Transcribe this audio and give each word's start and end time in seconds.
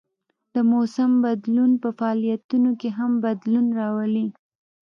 د 0.53 0.55
موسم 0.71 1.11
بدلون 1.25 1.71
په 1.83 1.89
فعالیتونو 1.97 2.69
کې 2.79 2.89
هم 2.97 3.11
بدلون 3.25 3.67
راولي 3.79 4.27